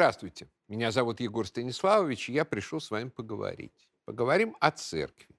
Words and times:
Здравствуйте, 0.00 0.48
меня 0.66 0.92
зовут 0.92 1.20
Егор 1.20 1.46
Станиславович, 1.46 2.30
и 2.30 2.32
я 2.32 2.46
пришел 2.46 2.80
с 2.80 2.90
вами 2.90 3.10
поговорить. 3.10 3.86
Поговорим 4.06 4.56
о 4.58 4.70
церкви. 4.70 5.36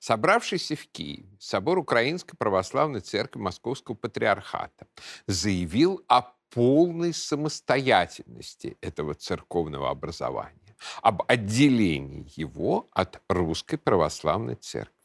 Собравшийся 0.00 0.76
в 0.76 0.86
Киеве 0.88 1.34
собор 1.40 1.78
Украинской 1.78 2.36
Православной 2.36 3.00
Церкви 3.00 3.40
Московского 3.40 3.94
Патриархата 3.94 4.86
заявил 5.26 6.04
о 6.08 6.24
полной 6.50 7.14
самостоятельности 7.14 8.76
этого 8.82 9.14
церковного 9.14 9.88
образования, 9.88 10.76
об 11.00 11.22
отделении 11.26 12.30
его 12.36 12.90
от 12.92 13.22
Русской 13.30 13.78
Православной 13.78 14.56
Церкви. 14.56 15.01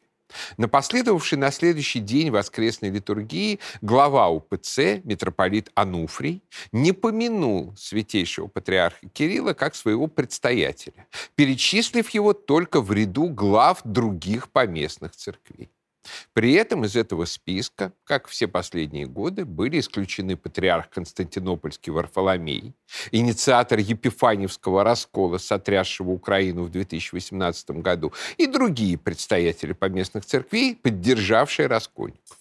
На 0.58 0.68
последовавшей 0.68 1.38
на 1.38 1.52
следующий 1.52 2.00
день 2.00 2.32
воскресной 2.32 2.90
литургии 2.90 3.60
глава 3.82 4.30
УПЦ, 4.30 5.02
митрополит 5.04 5.72
Ануфрий, 5.76 6.44
не 6.72 6.92
помянул 6.92 7.74
святейшего 7.78 8.48
патриарха 8.48 9.08
Кирилла 9.10 9.54
как 9.54 9.76
своего 9.76 10.08
предстоятеля, 10.08 11.08
перечислив 11.36 12.10
его 12.10 12.34
только 12.34 12.82
в 12.82 12.92
ряду 12.92 13.30
глав 13.30 13.82
других 13.84 14.50
поместных 14.50 15.16
церквей. 15.16 15.70
При 16.34 16.54
этом 16.54 16.86
из 16.86 16.96
этого 16.96 17.26
списка, 17.26 17.94
как 18.04 18.28
все 18.28 18.48
последние 18.48 19.06
годы, 19.06 19.46
были 19.46 19.80
исключены 19.80 20.38
патриарх 20.38 20.90
Константинопольский 20.90 21.92
Варфоломей, 21.92 22.74
инициатор 23.12 23.80
Епифаневского 23.80 24.84
раскола, 24.84 25.38
сотрясшего 25.38 26.12
Украину 26.12 26.64
в 26.64 26.72
2018 26.72 27.72
году, 27.72 28.14
и 28.38 28.48
другие 28.48 28.98
представители 28.98 29.74
поместных 29.74 30.26
церквей, 30.26 30.76
поддержавшие 30.76 31.68
раскольников. 31.68 32.38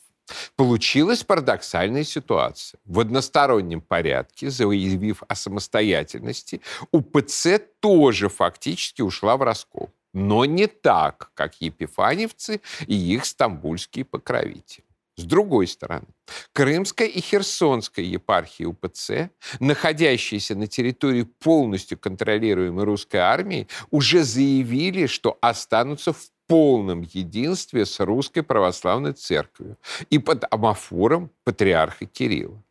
Получилась 0.56 1.22
парадоксальная 1.22 2.04
ситуация. 2.04 2.80
В 2.84 3.00
одностороннем 3.00 3.80
порядке, 3.80 4.50
заявив 4.50 5.22
о 5.28 5.34
самостоятельности, 5.34 6.60
УПЦ 6.90 7.60
тоже 7.80 8.28
фактически 8.28 9.02
ушла 9.02 9.36
в 9.36 9.42
раскол 9.42 9.90
но 10.12 10.44
не 10.44 10.66
так, 10.66 11.30
как 11.34 11.60
епифаневцы 11.60 12.60
и 12.86 12.94
их 12.94 13.24
стамбульские 13.24 14.04
покровители. 14.04 14.84
С 15.16 15.24
другой 15.24 15.66
стороны, 15.66 16.06
Крымская 16.52 17.08
и 17.08 17.20
Херсонская 17.20 18.04
епархии 18.04 18.64
УПЦ, 18.64 19.30
находящиеся 19.60 20.54
на 20.54 20.66
территории 20.66 21.22
полностью 21.22 21.98
контролируемой 21.98 22.84
русской 22.84 23.16
армии, 23.16 23.66
уже 23.90 24.24
заявили, 24.24 25.06
что 25.06 25.38
останутся 25.40 26.12
в 26.12 26.30
полном 26.46 27.00
единстве 27.00 27.86
с 27.86 27.98
русской 28.00 28.42
православной 28.42 29.14
церковью 29.14 29.78
и 30.10 30.18
под 30.18 30.44
амофором 30.50 31.30
патриарха 31.44 32.04
Кирилла. 32.04 32.62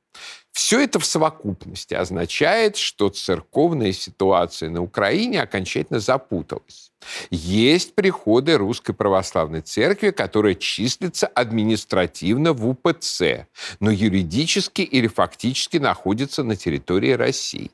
Все 0.56 0.80
это 0.80 1.00
в 1.00 1.06
совокупности 1.06 1.96
означает, 1.96 2.78
что 2.78 3.10
церковная 3.10 3.92
ситуация 3.92 4.70
на 4.70 4.82
Украине 4.82 5.42
окончательно 5.42 6.00
запуталась. 6.00 6.94
Есть 7.30 7.94
приходы 7.94 8.58
Русской 8.58 8.94
Православной 8.94 9.60
Церкви, 9.60 10.12
которая 10.12 10.56
числится 10.56 11.28
административно 11.28 12.54
в 12.54 12.70
УПЦ, 12.70 13.48
но 13.82 13.92
юридически 13.92 14.82
или 14.82 15.08
фактически 15.08 15.76
находится 15.76 16.42
на 16.42 16.56
территории 16.56 17.12
России. 17.12 17.70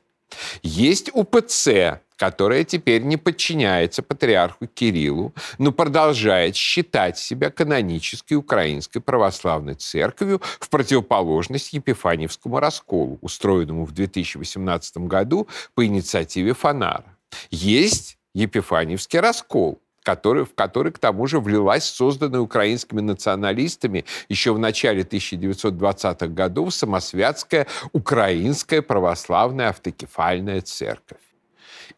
Есть 0.62 1.10
УПЦ, 1.12 2.00
которая 2.16 2.62
теперь 2.62 3.02
не 3.02 3.16
подчиняется 3.16 4.00
патриарху 4.00 4.68
Кириллу, 4.68 5.34
но 5.58 5.72
продолжает 5.72 6.54
считать 6.54 7.18
себя 7.18 7.50
канонической 7.50 8.36
украинской 8.36 9.00
православной 9.00 9.74
церковью 9.74 10.40
в 10.60 10.68
противоположность 10.68 11.72
Епифаневскому 11.72 12.60
расколу, 12.60 13.18
устроенному 13.22 13.84
в 13.84 13.92
2018 13.92 14.98
году 14.98 15.48
по 15.74 15.84
инициативе 15.84 16.54
Фонара. 16.54 17.16
Есть 17.50 18.18
Епифаневский 18.34 19.18
раскол, 19.18 19.81
который, 20.02 20.44
в 20.44 20.54
который, 20.54 20.92
к 20.92 20.98
тому 20.98 21.26
же, 21.26 21.40
влилась 21.40 21.84
созданная 21.84 22.40
украинскими 22.40 23.00
националистами 23.00 24.04
еще 24.28 24.52
в 24.52 24.58
начале 24.58 25.02
1920-х 25.02 26.26
годов 26.28 26.74
самосвятская 26.74 27.66
Украинская 27.92 28.82
православная 28.82 29.70
автокефальная 29.70 30.60
церковь. 30.60 31.20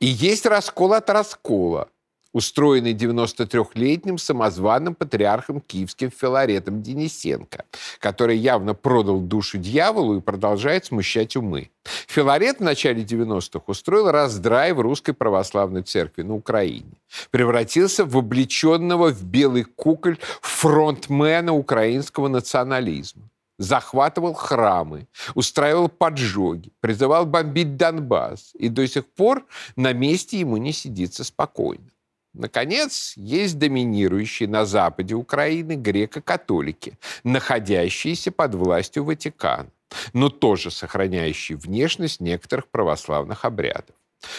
И 0.00 0.06
есть 0.06 0.46
раскол 0.46 0.94
от 0.94 1.08
раскола, 1.10 1.88
устроенный 2.34 2.92
93-летним 2.92 4.18
самозваным 4.18 4.94
патриархом 4.94 5.60
киевским 5.60 6.10
Филаретом 6.10 6.82
Денисенко, 6.82 7.64
который 8.00 8.36
явно 8.36 8.74
продал 8.74 9.20
душу 9.20 9.56
дьяволу 9.56 10.18
и 10.18 10.20
продолжает 10.20 10.84
смущать 10.84 11.36
умы. 11.36 11.70
Филарет 12.08 12.58
в 12.58 12.62
начале 12.62 13.04
90-х 13.04 13.62
устроил 13.66 14.10
раздрай 14.10 14.72
в 14.72 14.80
русской 14.80 15.12
православной 15.12 15.82
церкви 15.82 16.22
на 16.22 16.34
Украине. 16.34 16.98
Превратился 17.30 18.04
в 18.04 18.16
облеченного 18.18 19.10
в 19.10 19.22
белый 19.24 19.64
куколь 19.64 20.18
фронтмена 20.42 21.54
украинского 21.54 22.28
национализма 22.28 23.30
захватывал 23.58 24.34
храмы, 24.34 25.06
устраивал 25.34 25.88
поджоги, 25.88 26.72
призывал 26.80 27.24
бомбить 27.24 27.76
Донбасс, 27.76 28.50
и 28.54 28.68
до 28.68 28.86
сих 28.88 29.06
пор 29.06 29.46
на 29.76 29.92
месте 29.92 30.40
ему 30.40 30.56
не 30.56 30.72
сидится 30.72 31.22
спокойно. 31.22 31.93
Наконец, 32.34 33.14
есть 33.16 33.58
доминирующие 33.58 34.48
на 34.48 34.64
западе 34.66 35.14
Украины 35.14 35.76
греко-католики, 35.76 36.98
находящиеся 37.22 38.32
под 38.32 38.56
властью 38.56 39.04
Ватикана, 39.04 39.70
но 40.12 40.28
тоже 40.28 40.72
сохраняющие 40.72 41.56
внешность 41.56 42.20
некоторых 42.20 42.68
православных 42.68 43.44
обрядов. 43.44 43.94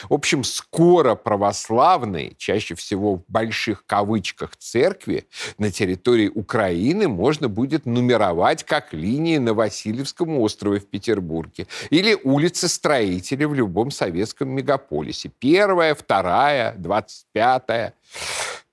В 0.09 0.13
общем, 0.13 0.43
скоро 0.43 1.15
православные, 1.15 2.33
чаще 2.37 2.75
всего 2.75 3.15
в 3.15 3.23
больших 3.27 3.85
кавычках 3.85 4.55
церкви, 4.57 5.27
на 5.57 5.71
территории 5.71 6.29
Украины 6.33 7.07
можно 7.07 7.47
будет 7.47 7.85
нумеровать 7.85 8.63
как 8.63 8.93
линии 8.93 9.37
на 9.37 9.53
Васильевском 9.53 10.39
острове 10.39 10.79
в 10.79 10.87
Петербурге 10.87 11.67
или 11.89 12.17
улицы 12.23 12.67
строителей 12.67 13.45
в 13.45 13.53
любом 13.53 13.91
советском 13.91 14.49
мегаполисе. 14.49 15.31
Первая, 15.39 15.95
вторая, 15.95 16.73
двадцать 16.77 17.25
пятая. 17.31 17.93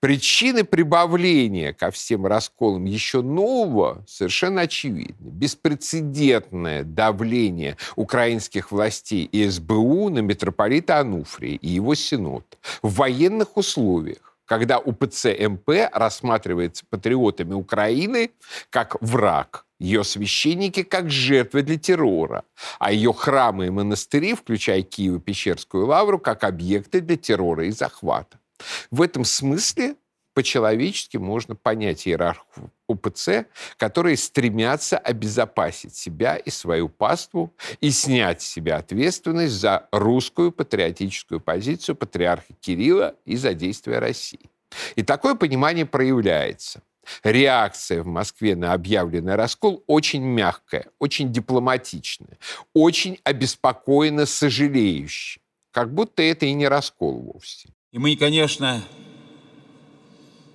Причины 0.03 0.65
прибавления 0.65 1.73
ко 1.73 1.93
всем 1.93 2.27
расколам 2.27 2.87
еще 2.87 3.23
нового 3.23 4.05
совершенно 4.09 4.63
очевидны. 4.63 5.31
Беспрецедентное 5.31 6.83
давление 6.83 7.77
украинских 7.95 8.73
властей 8.73 9.23
и 9.31 9.49
СБУ 9.49 10.09
на 10.09 10.19
митрополита 10.19 10.99
Ануфрия 10.99 11.57
и 11.57 11.69
его 11.69 11.95
синод 11.95 12.59
в 12.83 12.97
военных 12.97 13.57
условиях, 13.57 14.37
когда 14.45 14.81
УПЦ 14.81 15.27
МП 15.39 15.89
рассматривается 15.93 16.85
патриотами 16.91 17.55
Украины 17.55 18.33
как 18.71 19.01
враг, 19.01 19.67
ее 19.79 20.03
священники 20.03 20.83
как 20.83 21.13
жертвы 21.13 21.63
для 21.63 21.79
террора, 21.79 22.43
а 22.81 22.91
ее 22.91 23.13
храмы 23.13 23.67
и 23.67 23.71
монастыри, 23.71 24.35
включая 24.35 24.83
Киево-Печерскую 24.83 25.87
лавру, 25.87 26.19
как 26.19 26.43
объекты 26.43 27.01
для 27.01 27.17
террора 27.17 27.67
и 27.67 27.71
захвата. 27.71 28.42
В 28.91 29.03
этом 29.03 29.25
смысле 29.25 29.97
по-человечески 30.35 31.17
можно 31.19 31.55
понять 31.55 32.07
иерархию 32.07 32.71
УПЦ, 32.89 33.47
которые 33.77 34.17
стремятся 34.17 34.99
обезопасить 34.99 35.95
себя 35.95 36.37
и 36.37 36.51
свою 36.51 36.89
паству 36.89 37.53
и 37.81 37.91
снять 37.91 38.43
с 38.43 38.49
себя 38.49 38.79
ответственность 38.79 39.55
за 39.55 39.89
русскую 39.93 40.53
патриотическую 40.53 41.41
позицию 41.41 41.97
патриарха 41.97 42.55
Кирилла 42.61 43.15
и 43.25 43.37
за 43.37 43.55
действия 43.55 43.99
России. 43.99 44.51
И 44.97 45.03
такое 45.03 45.35
понимание 45.35 45.85
проявляется. 45.85 46.83
Реакция 47.25 48.03
в 48.03 48.07
Москве 48.07 48.55
на 48.55 48.73
объявленный 48.73 49.35
раскол 49.35 49.83
очень 49.87 50.23
мягкая, 50.23 50.87
очень 51.01 51.33
дипломатичная, 51.33 52.39
очень 52.75 53.19
обеспокоенно 53.25 54.25
сожалеющая. 54.25 55.43
Как 55.73 55.93
будто 55.93 56.23
это 56.23 56.47
и 56.47 56.53
не 56.53 56.69
раскол 56.69 57.21
вовсе. 57.21 57.71
И 57.93 57.99
мы, 57.99 58.17
конечно, 58.17 58.83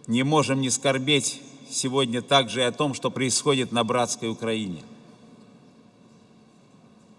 не 0.08 0.24
можем 0.24 0.60
не 0.60 0.72
скорбеть 0.72 1.40
сегодня 1.70 2.24
также 2.24 2.62
и 2.62 2.64
о 2.64 2.72
том, 2.72 2.96
что 2.96 3.12
происходит 3.12 3.72
на 3.72 3.84
братской 3.84 4.30
Украине. 4.30 4.82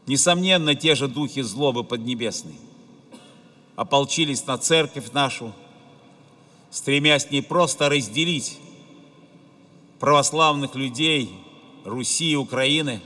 Несомненно, 0.08 0.74
те 0.74 0.96
же 0.96 1.06
духи 1.06 1.42
злобы 1.42 1.84
поднебесной 1.84 2.56
ополчились 3.76 4.44
на 4.44 4.58
церковь 4.58 5.12
нашу, 5.12 5.52
стремясь 6.70 7.30
не 7.30 7.40
просто 7.40 7.88
разделить 7.88 8.58
православных 10.00 10.74
людей 10.74 11.30
Руси 11.84 12.32
и 12.32 12.36
Украины, 12.36 13.00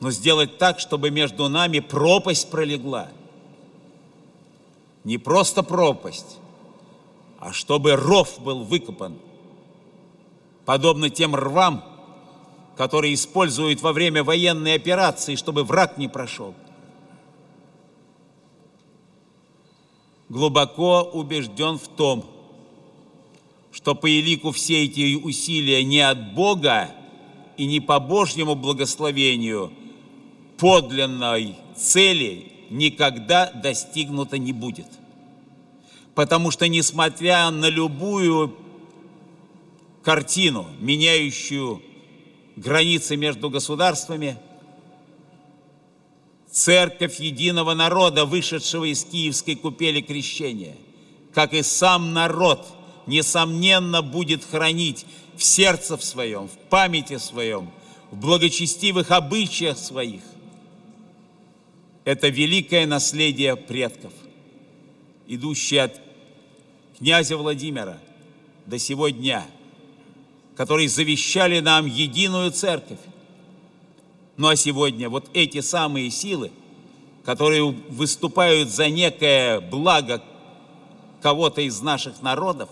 но 0.00 0.10
сделать 0.10 0.56
так, 0.56 0.80
чтобы 0.80 1.10
между 1.10 1.50
нами 1.50 1.80
пропасть 1.80 2.50
пролегла– 2.50 3.10
не 5.06 5.16
просто 5.16 5.62
пропасть, 5.62 6.36
а 7.38 7.52
чтобы 7.54 7.96
ров 7.96 8.38
был 8.40 8.64
выкопан, 8.64 9.16
подобно 10.66 11.08
тем 11.08 11.34
рвам, 11.34 11.82
которые 12.76 13.14
используют 13.14 13.80
во 13.80 13.94
время 13.94 14.22
военной 14.22 14.74
операции, 14.74 15.36
чтобы 15.36 15.64
враг 15.64 15.96
не 15.96 16.08
прошел. 16.08 16.54
глубоко 20.28 21.02
убежден 21.02 21.78
в 21.78 21.88
том, 21.88 22.24
что 23.72 23.94
по 23.94 24.06
елику 24.06 24.50
все 24.50 24.84
эти 24.84 25.14
усилия 25.14 25.84
не 25.84 26.00
от 26.00 26.34
Бога 26.34 26.90
и 27.56 27.66
не 27.66 27.80
по 27.80 28.00
Божьему 28.00 28.54
благословению 28.54 29.72
подлинной 30.58 31.56
цели 31.76 32.52
никогда 32.70 33.50
достигнуто 33.52 34.38
не 34.38 34.52
будет. 34.52 34.88
Потому 36.14 36.50
что, 36.50 36.68
несмотря 36.68 37.50
на 37.50 37.68
любую 37.68 38.56
картину, 40.02 40.66
меняющую 40.80 41.82
границы 42.56 43.16
между 43.16 43.50
государствами, 43.50 44.38
церковь 46.50 47.20
единого 47.20 47.74
народа, 47.74 48.24
вышедшего 48.24 48.84
из 48.84 49.04
Киевской 49.04 49.56
купели 49.56 50.00
крещения, 50.00 50.76
как 51.34 51.52
и 51.52 51.62
сам 51.62 52.14
народ, 52.14 52.66
несомненно, 53.06 54.00
будет 54.00 54.42
хранить 54.42 55.04
в 55.36 55.42
сердце 55.44 55.98
в 55.98 56.04
своем, 56.04 56.48
в 56.48 56.56
памяти 56.70 57.18
своем, 57.18 57.70
в 58.10 58.16
благочестивых 58.16 59.10
обычаях 59.10 59.76
своих. 59.76 60.22
Это 62.06 62.28
великое 62.28 62.86
наследие 62.86 63.54
предков, 63.54 64.14
идущее 65.26 65.82
от 65.82 66.00
князя 66.96 67.36
Владимира 67.36 67.98
до 68.64 68.78
сего 68.78 69.10
дня– 69.10 69.44
которые 70.56 70.88
завещали 70.88 71.60
нам 71.60 71.86
единую 71.86 72.50
церковь. 72.50 72.98
Ну 74.36 74.48
а 74.48 74.56
сегодня 74.56 75.08
вот 75.08 75.28
эти 75.34 75.60
самые 75.60 76.10
силы, 76.10 76.50
которые 77.24 77.64
выступают 77.64 78.70
за 78.70 78.88
некое 78.88 79.60
благо 79.60 80.22
кого-то 81.22 81.60
из 81.60 81.80
наших 81.80 82.22
народов, 82.22 82.70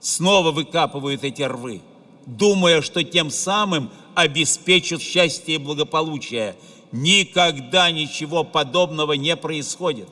снова 0.00 0.52
выкапывают 0.52 1.24
эти 1.24 1.42
рвы, 1.42 1.82
думая, 2.26 2.82
что 2.82 3.02
тем 3.02 3.30
самым 3.30 3.90
обеспечат 4.14 5.02
счастье 5.02 5.56
и 5.56 5.58
благополучие. 5.58 6.54
Никогда 6.92 7.90
ничего 7.90 8.44
подобного 8.44 9.12
не 9.12 9.36
происходит. 9.36 10.08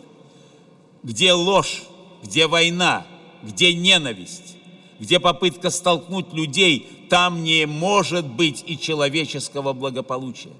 Где 1.03 1.33
ложь, 1.33 1.83
где 2.23 2.47
война, 2.47 3.07
где 3.43 3.75
ненависть, 3.75 4.57
где 4.99 5.21
попытка 5.21 5.71
столкнуть 5.71 6.33
людей, 6.33 7.07
там 7.09 7.43
не 7.43 7.67
может 7.67 8.27
быть 8.27 8.65
и 8.67 8.79
человеческого 8.79 9.73
благополучия. 9.73 10.53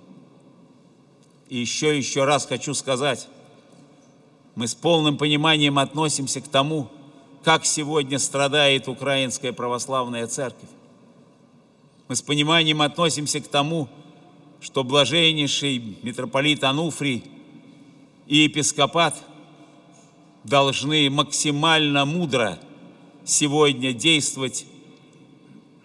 И 1.49 1.59
еще, 1.59 1.97
еще 1.97 2.25
раз 2.25 2.47
хочу 2.47 2.75
сказать, 2.75 3.29
мы 4.55 4.67
с 4.67 4.75
полным 4.75 5.17
пониманием 5.17 5.79
относимся 5.79 6.41
к 6.41 6.49
тому, 6.49 6.89
как 7.45 7.65
сегодня 7.65 8.19
страдает 8.19 8.89
Украинская 8.89 9.53
Православная 9.53 10.27
Церковь. 10.27 10.69
Мы 12.09 12.17
с 12.17 12.23
пониманием 12.23 12.83
относимся 12.83 13.41
к 13.41 13.49
тому, 13.49 13.89
блаженнейший 14.85 15.99
митрополит 16.03 16.65
Ануфрий 16.65 17.25
и 18.27 18.39
епископат 18.39 19.17
должны 20.45 21.09
максимально 21.11 22.05
мудро 22.05 22.59
сегодня 23.25 23.93
действовать, 23.93 24.67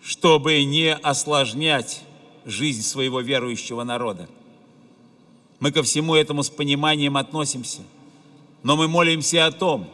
чтобы 0.01 0.63
не 0.63 0.93
осложнять 0.93 2.03
жизнь 2.45 2.81
своего 2.81 3.21
верующего 3.21 3.83
народа. 3.83 4.29
Мы 5.59 5.71
ко 5.71 5.83
всему 5.83 6.15
этому 6.15 6.43
с 6.43 6.49
пониманием 6.49 7.15
относимся, 7.17 7.81
но 8.63 8.75
мы 8.75 8.87
молимся 8.87 9.45
о 9.45 9.51
том, 9.51 9.89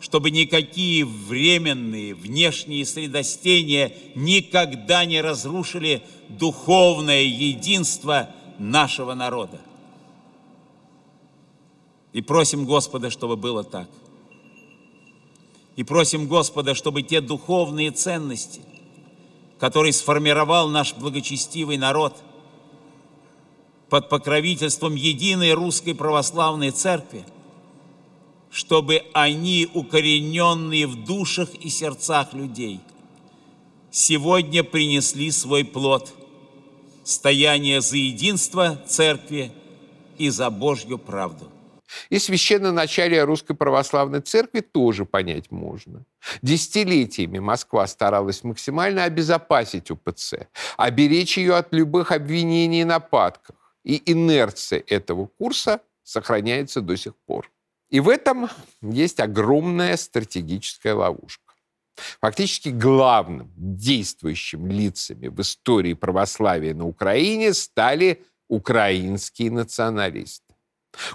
чтобы 0.00 0.30
никакие 0.30 1.04
временные 1.04 2.14
внешние 2.14 2.84
средостения 2.84 3.92
никогда 4.14 5.04
не 5.04 5.20
разрушили 5.20 6.02
духовное 6.28 7.22
единство 7.22 8.30
нашего 8.58 9.14
народа. 9.14 9.60
И 12.12 12.20
просим 12.22 12.64
Господа, 12.64 13.10
чтобы 13.10 13.36
было 13.36 13.64
так– 13.64 13.88
и 15.76 15.82
просим 15.82 16.26
Господа, 16.26 16.74
чтобы 16.74 17.02
те 17.02 17.20
духовные 17.20 17.90
ценности, 17.90 18.62
которые 19.58 19.92
сформировал 19.92 20.68
наш 20.68 20.94
благочестивый 20.94 21.76
народ 21.76 22.16
под 23.90 24.08
покровительством 24.08 24.94
единой 24.94 25.52
русской 25.52 25.94
православной 25.94 26.70
церкви, 26.70 27.24
чтобы 28.56 29.02
они, 29.12 29.68
укорененные 29.74 30.86
в 30.86 31.04
душах 31.04 31.54
и 31.56 31.68
сердцах 31.68 32.32
людей, 32.32 32.80
сегодня 33.90 34.64
принесли 34.64 35.30
свой 35.30 35.62
плод– 35.62 36.14
стояние 37.04 37.82
за 37.82 37.98
единство 37.98 38.82
церкви 38.86 39.52
и 40.16 40.30
за 40.30 40.48
Божью 40.48 40.96
правду. 40.96 41.52
И 42.08 42.18
священноначалие 42.18 43.24
Русской 43.24 43.54
Православной 43.54 44.22
Церкви 44.22 44.60
тоже 44.60 45.04
понять 45.04 45.50
можно. 45.50 46.06
Десятилетиями 46.40 47.38
Москва 47.38 47.86
старалась 47.86 48.42
максимально 48.42 49.04
обезопасить 49.04 49.90
УПЦ, 49.90 50.48
оберечь 50.78 51.36
ее 51.36 51.56
от 51.56 51.74
любых 51.74 52.10
обвинений 52.10 52.80
и 52.80 52.84
нападков. 52.84 53.56
И 53.84 54.02
инерция 54.10 54.82
этого 54.86 55.26
курса 55.26 55.82
сохраняется 56.04 56.80
до 56.80 56.96
сих 56.96 57.14
пор. 57.26 57.50
И 57.90 58.00
в 58.00 58.08
этом 58.08 58.48
есть 58.82 59.20
огромная 59.20 59.96
стратегическая 59.96 60.94
ловушка. 60.94 61.54
Фактически 62.20 62.68
главным 62.68 63.50
действующим 63.56 64.66
лицами 64.70 65.28
в 65.28 65.40
истории 65.40 65.94
православия 65.94 66.74
на 66.74 66.86
Украине 66.86 67.54
стали 67.54 68.22
украинские 68.48 69.50
националисты. 69.50 70.46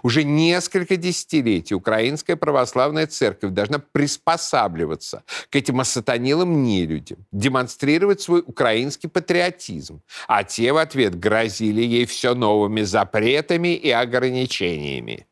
Уже 0.04 0.24
несколько 0.24 0.96
десятилетий 0.96 1.74
Украинская 1.74 2.36
Православная 2.36 3.08
Церковь 3.08 3.52
должна 3.52 3.80
приспосабливаться 3.80 5.24
к 5.50 5.56
этим 5.56 5.80
осатанилым 5.80 6.64
нелюдям, 6.64 7.26
демонстрировать 7.32 8.22
свой 8.22 8.44
украинский 8.46 9.10
патриотизм, 9.10 10.02
а 10.28 10.44
те 10.44 10.72
в 10.72 10.78
ответ 10.78 11.20
грозили 11.20 11.82
ей 11.82 12.06
все 12.06 12.36
новыми 12.36 12.82
запретами 12.82 13.76
и 13.76 13.90
ограничениями. 13.90 15.26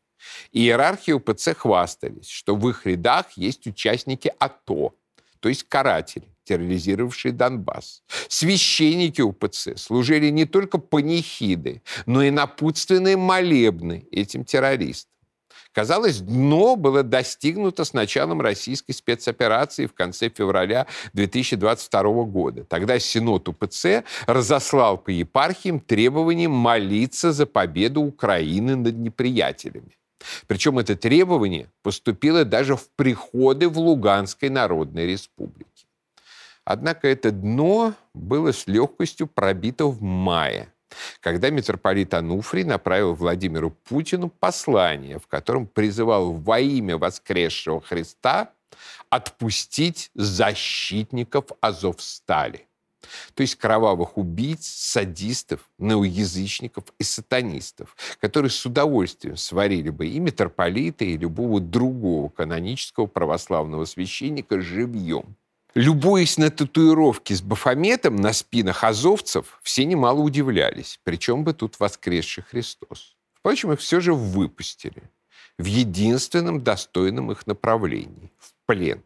Иерархи 0.52 1.12
УПЦ 1.12 1.54
хвастались, 1.54 2.28
что 2.28 2.56
в 2.56 2.68
их 2.68 2.86
рядах 2.86 3.26
есть 3.36 3.66
участники 3.66 4.32
АТО, 4.38 4.94
то 5.40 5.48
есть 5.48 5.64
каратели 5.68 6.28
терроризировавшие 6.44 7.30
Донбасс. 7.30 8.02
Священники 8.28 9.20
УПЦ 9.20 9.76
служили 9.76 10.30
не 10.30 10.46
только 10.46 10.78
панихиды, 10.78 11.80
но 12.06 12.24
и 12.24 12.30
напутственные 12.30 13.16
молебны 13.16 14.08
этим 14.10 14.44
террористам. 14.44 15.10
Казалось, 15.72 16.18
дно 16.18 16.74
было 16.74 17.04
достигнуто 17.04 17.84
с 17.84 17.92
началом 17.92 18.40
российской 18.40 18.92
спецоперации 18.92 19.86
в 19.86 19.94
конце 19.94 20.28
февраля 20.28 20.88
2022 21.12 22.02
года. 22.24 22.64
Тогда 22.64 22.98
Синод 22.98 23.48
УПЦ 23.48 24.02
разослал 24.26 24.98
по 24.98 25.10
епархиям 25.10 25.78
требование 25.78 26.48
молиться 26.48 27.30
за 27.30 27.46
победу 27.46 28.00
Украины 28.02 28.74
над 28.74 28.96
неприятелями. 28.96 29.99
Причем 30.46 30.78
это 30.78 30.96
требование 30.96 31.68
поступило 31.82 32.44
даже 32.44 32.76
в 32.76 32.88
приходы 32.90 33.68
в 33.68 33.78
Луганской 33.78 34.48
Народной 34.48 35.06
Республике. 35.06 35.86
Однако 36.64 37.08
это 37.08 37.30
дно 37.30 37.94
было 38.14 38.52
с 38.52 38.66
легкостью 38.66 39.26
пробито 39.26 39.86
в 39.86 40.02
мае, 40.02 40.72
когда 41.20 41.50
митрополит 41.50 42.14
Ануфрий 42.14 42.64
направил 42.64 43.14
Владимиру 43.14 43.70
Путину 43.70 44.28
послание, 44.28 45.18
в 45.18 45.26
котором 45.26 45.66
призывал 45.66 46.32
во 46.32 46.60
имя 46.60 46.98
воскресшего 46.98 47.80
Христа 47.80 48.52
отпустить 49.08 50.10
защитников 50.14 51.46
Азовстали, 51.60 52.66
то 53.34 53.42
есть 53.42 53.56
кровавых 53.56 54.18
убийц, 54.18 54.66
садистов, 54.66 55.68
неоязычников 55.78 56.84
и 56.98 57.04
сатанистов, 57.04 57.96
которые 58.20 58.50
с 58.50 58.64
удовольствием 58.64 59.36
сварили 59.36 59.90
бы 59.90 60.06
и 60.06 60.18
митрополита, 60.18 61.04
и 61.04 61.16
любого 61.16 61.60
другого 61.60 62.28
канонического 62.28 63.06
православного 63.06 63.84
священника 63.84 64.60
живьем. 64.60 65.36
Любуясь 65.74 66.36
на 66.36 66.50
татуировки 66.50 67.32
с 67.32 67.42
бафометом 67.42 68.16
на 68.16 68.32
спинах 68.32 68.82
азовцев, 68.82 69.60
все 69.62 69.84
немало 69.84 70.20
удивлялись, 70.20 70.98
причем 71.04 71.44
бы 71.44 71.52
тут 71.52 71.78
воскресший 71.78 72.42
Христос. 72.42 73.16
Впрочем, 73.34 73.72
их 73.72 73.80
все 73.80 74.00
же 74.00 74.12
выпустили 74.12 75.02
в 75.58 75.64
единственном 75.64 76.62
достойном 76.62 77.30
их 77.30 77.46
направлении– 77.46 78.32
в 78.38 78.52
плен. 78.66 79.02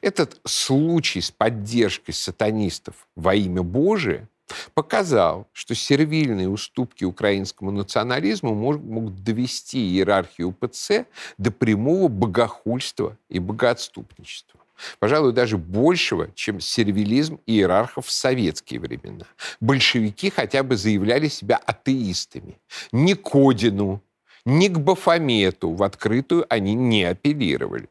Этот 0.00 0.40
случай 0.44 1.20
с 1.20 1.30
поддержкой 1.30 2.12
сатанистов 2.12 2.94
во 3.16 3.34
имя 3.34 3.62
Божие 3.62 4.28
показал, 4.74 5.48
что 5.52 5.74
сервильные 5.74 6.48
уступки 6.48 7.04
украинскому 7.04 7.70
национализму 7.70 8.54
могут 8.54 9.22
довести 9.22 9.78
иерархию 9.78 10.48
УПЦ 10.48 11.06
до 11.38 11.50
прямого 11.50 12.08
богохульства 12.08 13.16
и 13.28 13.38
богоотступничества. 13.38 14.60
Пожалуй, 14.98 15.32
даже 15.32 15.58
большего, 15.58 16.28
чем 16.34 16.60
сервилизм 16.60 17.38
иерархов 17.46 18.06
в 18.06 18.10
советские 18.10 18.80
времена. 18.80 19.26
Большевики 19.60 20.30
хотя 20.30 20.62
бы 20.62 20.76
заявляли 20.76 21.28
себя 21.28 21.56
атеистами. 21.56 22.58
Ни 22.90 23.14
к 23.14 23.34
Одину, 23.34 24.02
ни 24.44 24.68
к 24.68 24.78
Бафомету 24.78 25.70
в 25.70 25.82
открытую 25.82 26.46
они 26.48 26.74
не 26.74 27.04
апеллировали. 27.04 27.88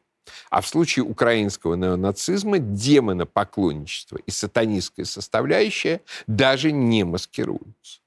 А 0.50 0.60
в 0.60 0.66
случае 0.66 1.04
украинского 1.04 1.74
неонацизма 1.74 2.58
демонопоклонничество 2.58 4.18
и 4.24 4.30
сатанистская 4.30 5.04
составляющая 5.04 6.00
даже 6.26 6.72
не 6.72 7.04
маскируются. 7.04 8.00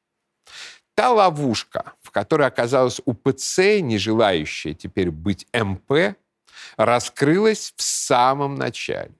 Та 0.95 1.11
ловушка, 1.11 1.93
в 2.01 2.11
которой 2.11 2.47
оказалась 2.47 3.01
УПЦ, 3.03 3.81
не 3.81 3.97
желающая 3.97 4.73
теперь 4.73 5.11
быть 5.11 5.45
МП, 5.53 6.15
раскрылась 6.77 7.73
в 7.75 7.83
самом 7.83 8.55
начале. 8.55 9.11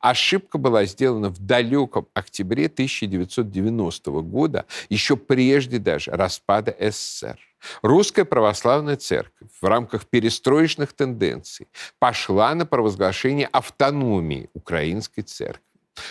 Ошибка 0.00 0.56
была 0.56 0.86
сделана 0.86 1.28
в 1.28 1.38
далеком 1.38 2.08
октябре 2.14 2.66
1990 2.66 4.10
года, 4.22 4.64
еще 4.88 5.16
прежде 5.16 5.78
даже 5.78 6.10
распада 6.12 6.74
СССР. 6.80 7.38
Русская 7.82 8.24
православная 8.24 8.96
церковь 8.96 9.48
в 9.60 9.66
рамках 9.66 10.06
перестроечных 10.06 10.92
тенденций 10.92 11.68
пошла 11.98 12.54
на 12.54 12.66
провозглашение 12.66 13.46
автономии 13.46 14.50
украинской 14.54 15.22
церкви. 15.22 15.62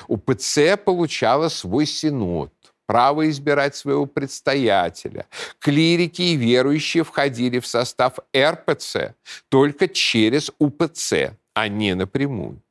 УПЦ 0.08 0.78
получала 0.84 1.50
свой 1.50 1.86
синод, 1.86 2.54
право 2.86 3.30
избирать 3.30 3.76
своего 3.76 4.06
предстоятеля. 4.06 5.28
Клирики 5.60 6.22
и 6.22 6.36
верующие 6.36 7.04
входили 7.04 7.60
в 7.60 7.68
состав 7.68 8.20
РПЦ 8.36 9.16
только 9.50 9.88
через 9.88 10.52
УПЦ, 10.60 11.38
а 11.54 11.68
не 11.68 11.96
напрямую. 11.96 12.62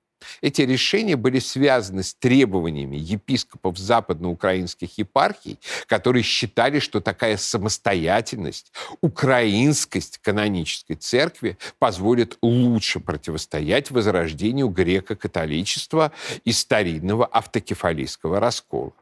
Эти 0.41 0.63
решения 0.63 1.17
были 1.17 1.39
связаны 1.39 2.03
с 2.03 2.15
требованиями 2.15 2.97
епископов 2.97 3.79
западноукраинских 3.79 4.99
епархий, 4.99 5.59
которые 5.87 6.23
считали, 6.23 6.79
что 6.79 7.01
такая 7.01 7.37
самостоятельность, 7.37 8.73
украинскость 9.01 10.19
канонической 10.19 10.97
церкви 10.97 11.59
позволит 11.79 12.39
лучше 12.43 13.01
противостоять 13.01 13.91
возрождению 13.91 14.69
греко-католичества 14.69 16.13
и 16.45 16.53
старинного 16.53 17.27
автокефалийского 17.27 18.41
раскола. 18.41 18.93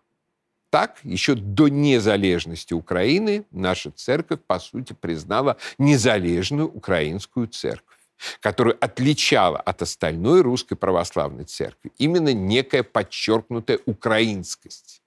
Так, 0.71 0.99
еще 1.05 1.35
до 1.35 1.69
незалежности 1.69 2.75
Украины 2.75 3.45
наша 3.51 3.91
церковь, 3.91 4.41
по 4.47 4.59
сути, 4.59 4.93
признала 4.93 5.57
незалежную 5.79 6.69
украинскую 6.69 7.47
церковь 7.47 7.96
которую 8.41 8.77
отличала 8.83 9.59
от 9.59 9.83
остальной 9.83 10.43
русской 10.43 10.75
православной 10.75 11.45
церкви 11.45 11.93
именно 11.99 12.33
некая 12.33 12.83
подчеркнутая 12.83 13.81
украинскость. 13.87 15.03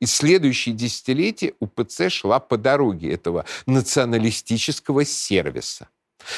И 0.00 0.06
следующие 0.06 0.74
десятилетия 0.74 1.54
УПЦ 1.58 2.10
шла 2.10 2.38
по 2.38 2.58
дороге 2.58 3.12
этого 3.12 3.46
националистического 3.64 5.04
сервиса, 5.04 5.88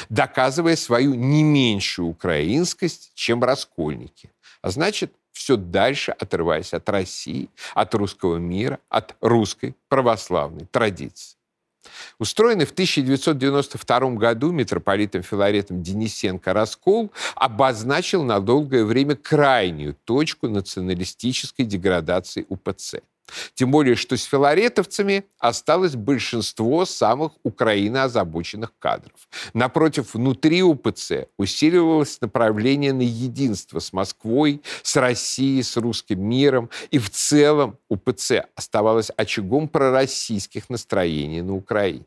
доказывая 0.09 0.75
свою 0.75 1.13
не 1.13 1.43
меньшую 1.43 2.07
украинскость, 2.07 3.11
чем 3.15 3.43
раскольники. 3.43 4.31
А 4.61 4.69
значит, 4.69 5.13
все 5.31 5.57
дальше 5.57 6.11
отрываясь 6.11 6.73
от 6.73 6.87
России, 6.89 7.49
от 7.73 7.95
русского 7.95 8.37
мира, 8.37 8.79
от 8.89 9.15
русской 9.21 9.75
православной 9.87 10.65
традиции. 10.65 11.38
Устроенный 12.17 12.65
в 12.65 12.71
1992 12.71 13.99
году 14.15 14.51
митрополитом 14.51 15.23
Филаретом 15.23 15.81
Денисенко 15.81 16.53
раскол 16.53 17.11
обозначил 17.35 18.23
на 18.23 18.39
долгое 18.39 18.83
время 18.83 19.15
крайнюю 19.15 19.95
точку 20.05 20.49
националистической 20.49 21.65
деградации 21.65 22.45
УПЦ. 22.49 22.95
Тем 23.53 23.71
более, 23.71 23.95
что 23.95 24.17
с 24.17 24.23
филаретовцами 24.23 25.25
осталось 25.39 25.95
большинство 25.95 26.85
самых 26.85 27.33
украиноозабоченных 27.43 28.71
кадров. 28.79 29.27
Напротив, 29.53 30.13
внутри 30.13 30.63
УПЦ 30.63 31.27
усиливалось 31.37 32.21
направление 32.21 32.93
на 32.93 33.01
единство 33.01 33.79
с 33.79 33.93
Москвой, 33.93 34.61
с 34.83 34.95
Россией, 34.95 35.63
с 35.63 35.77
русским 35.77 36.21
миром. 36.21 36.69
И 36.91 36.99
в 36.99 37.09
целом 37.09 37.77
УПЦ 37.89 38.45
оставалось 38.55 39.11
очагом 39.15 39.67
пророссийских 39.67 40.69
настроений 40.69 41.41
на 41.41 41.55
Украине. 41.55 42.05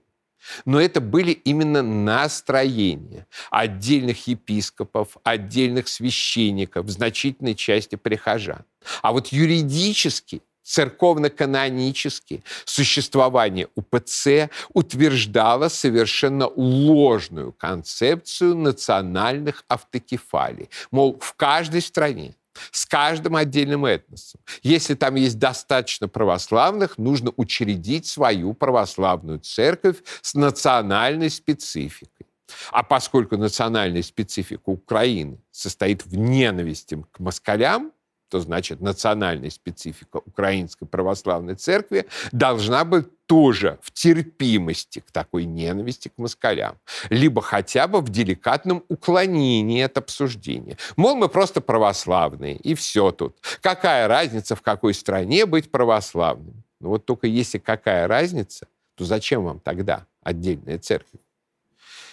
Но 0.64 0.80
это 0.80 1.00
были 1.00 1.32
именно 1.32 1.82
настроения 1.82 3.26
отдельных 3.50 4.26
епископов, 4.26 5.16
отдельных 5.22 5.88
священников, 5.88 6.88
значительной 6.88 7.54
части 7.54 7.96
прихожан. 7.96 8.64
А 9.02 9.12
вот 9.12 9.28
юридически 9.28 10.42
церковно-канонически 10.62 12.42
существование 12.64 13.69
УПЦ 13.75 14.50
утверждало 14.73 15.69
совершенно 15.69 16.47
ложную 16.47 17.52
концепцию 17.52 18.57
национальных 18.57 19.64
автокефалий. 19.69 20.69
Мол, 20.90 21.19
в 21.21 21.35
каждой 21.35 21.83
стране 21.83 22.35
с 22.71 22.85
каждым 22.85 23.37
отдельным 23.37 23.87
этносом. 23.87 24.40
Если 24.62 24.95
там 24.95 25.14
есть 25.14 25.38
достаточно 25.38 26.09
православных, 26.09 26.99
нужно 26.99 27.33
учредить 27.37 28.07
свою 28.07 28.54
православную 28.54 29.38
церковь 29.38 29.97
с 30.21 30.35
национальной 30.35 31.31
спецификой. 31.31 32.26
А 32.71 32.83
поскольку 32.83 33.37
национальная 33.37 34.02
специфика 34.02 34.69
Украины 34.69 35.38
состоит 35.50 36.04
в 36.04 36.16
ненависти 36.16 37.02
к 37.11 37.19
москалям, 37.19 37.92
то 38.32 38.40
значит 38.40 38.80
национальная 38.80 39.50
специфика 39.50 40.16
Украинской 40.16 40.86
Православной 40.86 41.54
Церкви 41.54 42.06
должна 42.32 42.82
быть 42.86 43.06
тоже 43.26 43.78
в 43.82 43.90
терпимости 43.90 45.00
к 45.00 45.10
такой 45.10 45.44
ненависти 45.44 46.08
к 46.08 46.16
москалям, 46.16 46.78
либо 47.10 47.42
хотя 47.42 47.86
бы 47.86 48.00
в 48.00 48.08
деликатном 48.08 48.84
уклонении 48.88 49.82
от 49.82 49.98
обсуждения. 49.98 50.78
Мол, 50.96 51.14
мы 51.14 51.28
просто 51.28 51.60
православные, 51.60 52.56
и 52.56 52.74
все 52.74 53.10
тут. 53.10 53.36
Какая 53.60 54.08
разница, 54.08 54.56
в 54.56 54.62
какой 54.62 54.94
стране 54.94 55.44
быть 55.44 55.70
православным? 55.70 56.64
Ну 56.80 56.88
вот 56.88 57.04
только 57.04 57.26
если 57.26 57.58
какая 57.58 58.08
разница, 58.08 58.66
то 58.94 59.04
зачем 59.04 59.44
вам 59.44 59.60
тогда 59.60 60.06
отдельная 60.22 60.78
церковь? 60.78 61.20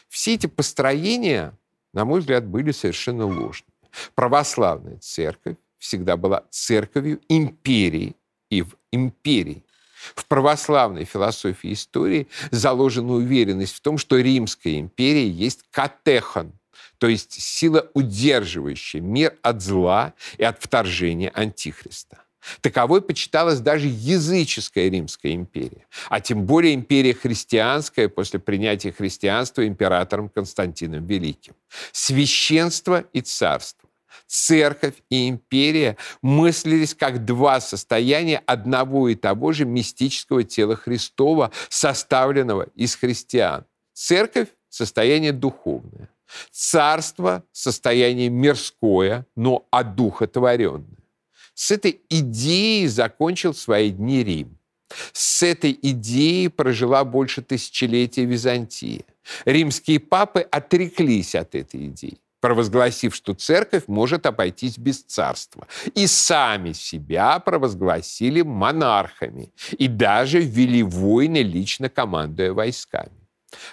Все 0.10 0.34
эти 0.34 0.48
построения, 0.48 1.54
на 1.94 2.04
мой 2.04 2.20
взгляд, 2.20 2.46
были 2.46 2.74
совершенно 2.74 3.26
ложными. 3.26 3.72
Православная 4.16 4.98
церковь 4.98 5.56
всегда 5.80 6.18
была 6.18 6.44
церковью 6.52 7.22
империи 7.30 8.16
и 8.50 8.62
в 8.62 8.76
империи. 8.92 9.64
В 10.16 10.26
православной 10.26 11.06
философии 11.06 11.74
истории 11.74 12.28
заложена 12.52 13.14
уверенность 13.14 13.76
в 13.76 13.82
том, 13.82 13.98
что 13.98 14.18
Римская 14.18 14.80
империя 14.80 15.28
есть 15.28 15.64
катехон, 15.72 16.54
то 17.00 17.08
есть 17.08 17.42
сила, 17.42 17.90
удерживающая 17.94 19.02
мир 19.02 19.36
от 19.42 19.62
зла 19.62 20.14
и 20.38 20.44
от 20.44 20.62
вторжения 20.62 21.30
Антихриста. 21.34 22.24
Таковой 22.62 23.02
почиталась 23.02 23.60
даже 23.60 23.88
языческая 23.88 24.90
Римская 24.90 25.34
империя, 25.34 25.86
а 26.08 26.22
тем 26.22 26.46
более 26.46 26.74
империя 26.74 27.14
христианская 27.14 28.08
после 28.08 28.40
принятия 28.40 28.94
христианства 28.94 29.68
императором 29.68 30.30
Константином 30.30 31.06
Великим. 31.06 31.54
Священство 31.92 33.04
и 33.12 33.20
царство 33.20 33.89
церковь 34.28 34.96
и 35.10 35.30
империя 35.30 35.98
мыслились 36.22 36.94
как 36.94 37.26
два 37.26 37.60
состояния 37.60 38.42
одного 38.46 39.10
и 39.10 39.16
того 39.16 39.52
же 39.52 39.66
мистического 39.66 40.44
тела 40.44 40.76
Христова, 40.76 41.52
составленного 41.70 42.68
из 42.76 42.96
христиан. 42.96 43.66
Церковь– 43.94 44.50
состояние 44.70 45.32
духовное. 45.32 46.10
Царство– 46.52 47.44
состояние 47.52 48.30
мирское, 48.30 49.26
но 49.36 49.68
одухотворенное. 49.72 50.86
С 51.54 51.72
этой 51.72 52.00
идеей 52.10 52.88
закончил 52.88 53.54
свои 53.54 53.90
дни 53.90 54.24
Рим. 54.24 54.58
С 55.12 55.44
этой 55.44 55.78
идеей 55.82 56.48
прожила 56.48 57.04
больше 57.04 57.42
тысячелетия 57.42 58.26
Византия. 58.26 59.04
Римские 59.46 60.00
папы 60.00 60.40
отреклись 60.40 61.36
от 61.36 61.56
этой 61.56 61.88
идеи 61.88 62.18
провозгласив, 62.40 63.16
что 63.16 63.34
церковь 63.34 63.84
может 63.88 64.26
обойтись 64.26 64.78
без 64.78 65.04
царства. 65.04 65.68
И 65.96 66.08
сами 66.08 66.74
себя 66.74 67.40
провозгласили 67.40 68.42
монархами 68.42 69.52
и 69.78 69.88
даже 69.88 70.40
ввели 70.40 70.84
войны, 70.84 71.44
лично 71.44 71.90
командуя 71.90 72.54
войсками. 72.54 73.28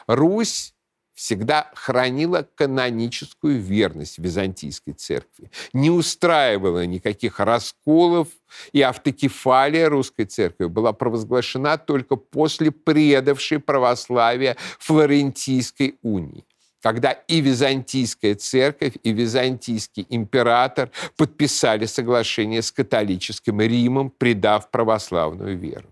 Русь 0.07 0.75
всегда 1.17 1.71
хранила 1.75 2.47
каноническую 2.55 3.59
верность 3.59 4.19
Византийской 4.19 4.93
церкви, 4.93 5.51
не 5.73 5.91
устраивала 5.91 6.85
никаких 6.85 7.41
расколов 7.41 8.29
и 8.73 8.83
автокефалия 8.83 9.89
русской 9.89 10.27
церкви 10.27 10.67
была 10.67 10.93
провозглашена 10.93 11.79
только 11.79 12.17
после 12.17 12.71
предавшей 12.71 13.59
православие 13.59 14.57
Флорентийской 14.79 15.99
унии 16.03 16.45
когда 16.83 17.13
и 17.13 17.41
Византийская 17.41 18.35
церковь, 18.35 18.95
и 19.03 19.13
Византийский 19.13 20.07
император 20.09 20.91
подписали 21.17 21.87
соглашение 21.87 22.63
с 22.63 22.71
католическим 22.71 23.61
Римом, 23.61 24.11
предав 24.11 24.71
православную 24.71 25.59
веру. 25.59 25.89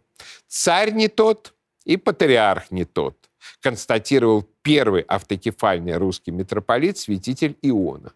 Царь 0.48 0.92
не 0.92 1.08
тот 1.08 1.54
и 1.84 1.96
патриарх 1.96 2.70
не 2.70 2.84
тот, 2.84 3.16
констатировал 3.60 4.48
первый 4.62 5.02
автокефальный 5.02 5.96
русский 5.96 6.30
митрополит 6.30 6.98
святитель 6.98 7.56
Иона. 7.62 8.12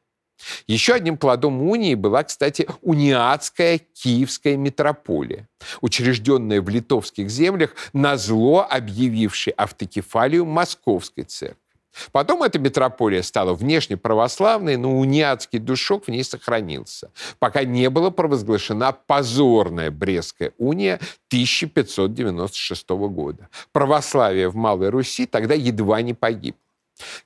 Еще 0.67 0.95
одним 0.95 1.17
плодом 1.17 1.63
унии 1.63 1.95
была, 1.95 2.23
кстати, 2.23 2.69
униатская 2.83 3.79
киевская 3.79 4.57
митрополия, 4.57 5.49
учрежденная 5.81 6.63
в 6.63 6.69
литовских 6.69 7.29
землях 7.29 7.75
на 7.93 8.17
зло 8.17 8.67
объявившей 8.69 9.53
автокефалию 9.57 10.45
Московской 10.45 11.25
церкви. 11.25 11.68
Потом 12.13 12.43
эта 12.43 12.59
митрополия 12.59 13.23
стала 13.23 13.55
внешне 13.55 13.97
православной, 13.97 14.77
но 14.77 14.99
униатский 14.99 15.59
душок 15.59 16.07
в 16.07 16.09
ней 16.09 16.25
сохранился, 16.25 17.11
пока 17.39 17.65
не 17.65 17.89
была 17.91 18.11
провозглашена 18.11 18.93
позорная 18.93 19.91
Брестская 19.91 20.53
уния 20.59 21.01
1596 21.29 22.89
года. 22.89 23.49
Православие 23.73 24.49
в 24.49 24.57
Малой 24.57 24.91
Руси 24.91 25.27
тогда 25.27 25.55
едва 25.55 26.03
не 26.03 26.15
погибло. 26.15 26.61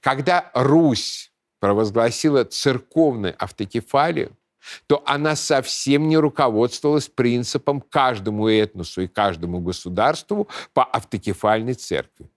Когда 0.00 0.50
Русь 0.54 1.32
провозгласила 1.60 2.44
церковную 2.44 3.34
автокефалию, 3.38 4.36
то 4.86 5.02
она 5.06 5.36
совсем 5.36 6.08
не 6.08 6.16
руководствовалась 6.16 7.08
принципом 7.08 7.80
каждому 7.80 8.48
этносу 8.48 9.02
и 9.02 9.08
каждому 9.08 9.60
государству 9.60 10.48
по 10.72 10.84
автокефальной 10.84 11.74
церкви. 11.74 12.30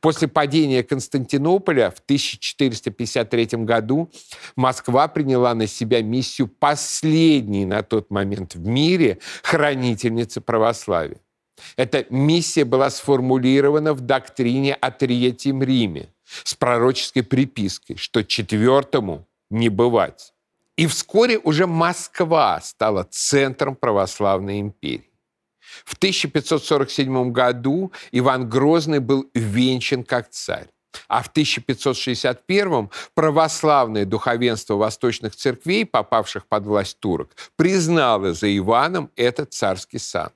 После 0.00 0.26
падения 0.28 0.82
Константинополя 0.82 1.90
в 1.90 1.98
1453 1.98 3.64
году 3.64 4.10
Москва 4.56 5.06
приняла 5.08 5.54
на 5.54 5.66
себя 5.66 6.02
миссию 6.02 6.48
последней 6.48 7.66
на 7.66 7.82
тот 7.82 8.10
момент 8.10 8.54
в 8.54 8.66
мире 8.66 9.18
хранительницы 9.42 10.40
православия. 10.40 11.20
Эта 11.76 12.06
миссия 12.10 12.64
была 12.64 12.90
сформулирована 12.90 13.94
в 13.94 14.00
доктрине 14.00 14.74
о 14.74 14.90
Третьем 14.90 15.62
Риме 15.62 16.08
с 16.44 16.54
пророческой 16.54 17.22
припиской, 17.22 17.96
что 17.96 18.24
четвертому 18.24 19.26
не 19.50 19.68
бывать. 19.68 20.32
И 20.76 20.86
вскоре 20.86 21.38
уже 21.38 21.66
Москва 21.66 22.60
стала 22.60 23.06
центром 23.10 23.76
православной 23.76 24.60
империи. 24.60 25.10
В 25.84 25.94
1547 25.94 27.32
году 27.32 27.92
Иван 28.12 28.48
Грозный 28.48 29.00
был 29.00 29.30
венчан 29.34 30.04
как 30.04 30.30
царь. 30.30 30.68
А 31.08 31.22
в 31.22 31.28
1561 31.28 32.90
православное 33.14 34.04
духовенство 34.04 34.74
восточных 34.74 35.36
церквей, 35.36 35.84
попавших 35.84 36.46
под 36.46 36.64
власть 36.64 36.98
турок, 37.00 37.36
признало 37.56 38.32
за 38.32 38.56
Иваном 38.56 39.10
этот 39.16 39.52
царский 39.52 39.98
сан. 39.98 40.30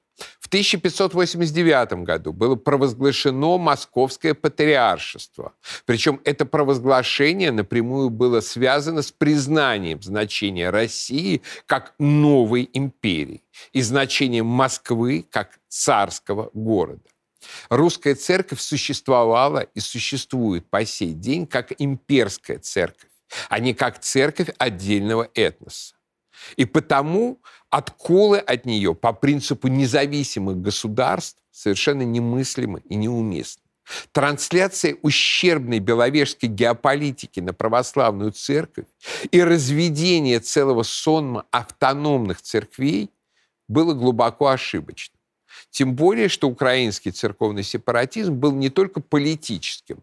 В 0.51 0.53
1589 0.53 2.03
году 2.03 2.33
было 2.33 2.57
провозглашено 2.57 3.57
Московское 3.57 4.35
патриаршество. 4.35 5.53
Причем 5.87 6.21
это 6.25 6.45
провозглашение 6.45 7.53
напрямую 7.53 8.11
было 8.11 8.41
связано 8.41 9.03
с 9.03 9.13
признанием 9.13 10.03
значения 10.03 10.71
России 10.71 11.43
как 11.67 11.95
новой 12.01 12.69
империи 12.73 13.45
и 13.73 13.81
значением 13.81 14.47
Москвы 14.47 15.25
как 15.31 15.61
царского 15.69 16.51
города. 16.53 17.09
Русская 17.69 18.17
церковь 18.17 18.61
существовала 18.61 19.61
и 19.61 19.79
существует 19.79 20.69
по 20.69 20.85
сей 20.85 21.13
день 21.13 21.47
как 21.47 21.73
имперская 21.79 22.59
церковь, 22.59 23.11
а 23.49 23.61
не 23.61 23.73
как 23.73 24.01
церковь 24.01 24.49
отдельного 24.59 25.31
этноса. 25.33 25.95
И 26.57 26.65
потому 26.65 27.41
отколы 27.71 28.39
от 28.39 28.67
нее 28.67 28.95
по 28.95 29.13
принципу 29.13 29.69
независимых 29.69 30.61
государств 30.61 31.43
совершенно 31.51 32.03
немыслимы 32.03 32.83
и 32.89 32.97
неуместны. 32.97 33.63
Трансляция 34.13 34.97
ущербной 35.03 35.81
беловежской 35.81 36.49
геополитики 36.49 37.41
на 37.41 37.53
православную 37.53 38.33
церковь 38.33 38.87
и 39.31 39.43
разведение 39.43 40.39
целого 40.41 40.83
сонма 40.83 41.47
автономных 41.51 42.41
церквей 42.41 43.11
было 43.69 43.95
глубоко 43.95 44.49
ошибочным. 44.49 45.19
Тем 45.71 45.95
более, 45.95 46.29
что 46.29 46.49
украинский 46.49 47.11
церковный 47.11 47.63
сепаратизм 47.63 48.35
был 48.35 48.53
не 48.53 48.71
только 48.71 49.01
политическим, 49.01 50.03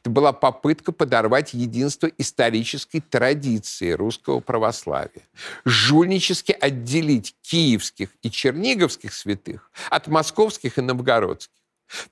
это 0.00 0.10
была 0.10 0.32
попытка 0.32 0.92
подорвать 0.92 1.54
единство 1.54 2.10
исторической 2.18 3.00
традиции 3.00 3.92
русского 3.92 4.40
православия, 4.40 5.22
жульнически 5.64 6.56
отделить 6.58 7.34
киевских 7.42 8.10
и 8.22 8.30
черниговских 8.30 9.12
святых 9.12 9.70
от 9.90 10.06
московских 10.08 10.78
и 10.78 10.82
новгородских. 10.82 11.56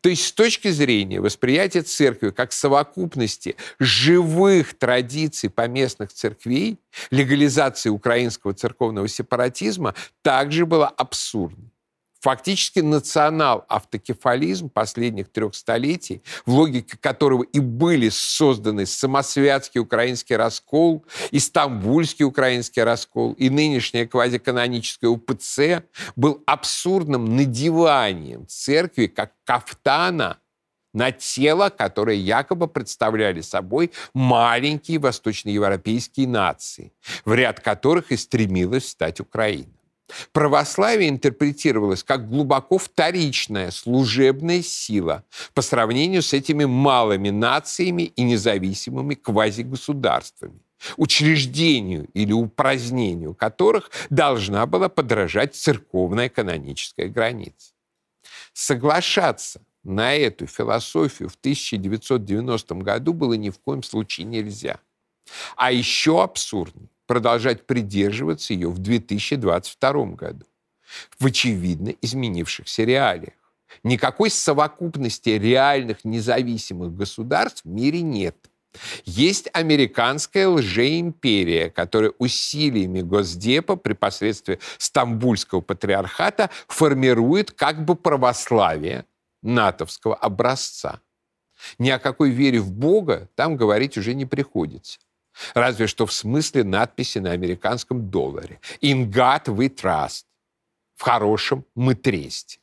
То 0.01 0.09
есть 0.09 0.27
с 0.27 0.33
точки 0.33 0.69
зрения 0.69 1.21
восприятия 1.21 1.83
церкви 1.83 2.31
как 2.31 2.53
совокупности 2.53 3.57
живых 3.79 4.79
традиций 4.79 5.51
поместных 5.51 6.13
церквей, 6.13 6.79
легализация 7.11 7.91
украинского 7.91 8.55
церковного 8.55 9.09
сепаратизма 9.09 9.95
также 10.23 10.65
была 10.65 10.89
абсурдной. 10.89 11.74
Фактически 12.25 12.79
национал-автокефализм 12.79 14.71
последних 14.71 15.29
трех 15.29 15.55
столетий, 15.55 16.23
в 16.47 16.53
логике 16.55 16.97
которого 16.97 17.43
и 17.43 17.61
были 17.61 18.09
созданы 18.09 18.87
самосвятский 18.87 19.79
украинский 19.79 20.35
раскол, 20.35 21.05
и 21.33 21.39
стамбульский 21.39 22.25
украинский 22.25 22.83
раскол, 22.83 23.35
и 23.35 23.51
нынешняя 23.51 24.07
квазиканоническая 24.07 25.11
УПЦ, 25.11 25.85
был 26.17 26.43
абсурдным 26.47 27.37
надеванием 27.37 28.47
церкви 28.47 29.05
как 29.05 29.33
кафтана 29.45 30.39
на 30.95 31.13
тело, 31.13 31.69
которое 31.69 32.17
якобы 32.17 32.69
представляли 32.69 33.43
собой 33.43 33.93
маленькие 34.15 34.99
восточноевропейские 34.99 36.27
нации, 36.27 36.95
в 37.27 37.35
ряд 37.35 37.61
которых 37.61 38.13
и 38.13 38.17
стремилась 38.17 38.89
стать 38.89 39.21
Украина. 39.21 39.75
Православие 40.33 41.09
интерпретировалось 41.09 42.03
как 42.03 42.29
глубоко 42.29 42.79
вторичная 42.79 43.71
служебная 43.71 44.63
сила 44.63 45.25
по 45.55 45.63
сравнению 45.63 46.23
с 46.23 46.33
этими 46.33 46.65
малыми 46.65 47.31
нациями 47.31 48.03
и 48.03 48.23
независимыми 48.23 49.15
квазигосударствами 49.15 50.61
учреждению 50.97 52.09
или 52.15 52.33
упразднению 52.33 53.35
которых 53.35 53.91
должна 54.11 54.67
была 54.67 54.89
подражать 54.89 55.55
церковная 55.55 56.29
каноническая 56.29 57.09
граница. 57.09 57.73
Соглашаться 58.53 59.63
на 59.83 60.15
эту 60.15 60.47
философию 60.47 61.29
в 61.29 61.35
1990 61.37 62.75
году 62.77 63.13
было 63.13 63.35
ни 63.35 63.51
в 63.51 63.59
коем 63.59 63.83
случае 63.83 64.27
нельзя. 64.27 64.81
А 65.57 65.73
еще 65.73 66.23
абсурднее 66.23 66.89
продолжать 67.07 67.67
придерживаться 67.67 68.55
ее 68.55 68.69
в 68.69 68.79
2022 68.79 70.05
году 70.15 70.47
в 71.19 71.27
очевидно 71.27 71.95
изменившихся 72.01 72.85
реалиях. 72.85 73.35
Никакой 73.83 74.31
совокупности 74.31 75.31
реальных 75.31 76.05
независимых 76.05 76.95
государств 76.95 77.65
в 77.65 77.69
мире 77.69 78.03
нет. 78.03 78.37
Есть 79.05 79.49
американская 79.53 80.49
лжеимперия, 80.49 81.71
которая 81.71 82.13
усилиями 82.19 83.03
Госдепа 83.03 83.77
при 83.77 83.93
посредстве 83.93 84.59
Стамбульского 84.79 85.61
патриархата 85.61 86.51
формирует 86.67 87.53
как 87.53 87.85
бы 87.85 87.95
православие 87.95 89.07
натовского 89.43 90.17
образца. 90.17 91.01
Ни 91.79 91.91
о 91.91 91.99
какой 91.99 92.31
вере 92.31 92.61
в 92.61 92.73
Бога 92.73 93.29
там 93.37 93.57
говорить 93.57 93.97
уже 93.97 94.15
не 94.15 94.27
приходится. 94.27 94.99
Разве 95.55 95.87
что 95.87 96.07
в 96.07 96.13
смысле 96.13 96.65
надписи 96.65 97.19
на 97.19 97.33
американском 97.33 98.11
долларе. 98.11 98.61
In 98.81 99.11
God 99.11 99.47
we 99.47 99.69
trust. 99.69 100.25
В 100.95 101.03
хорошем 101.03 101.65
мы 101.75 101.95
тресте. 101.95 102.59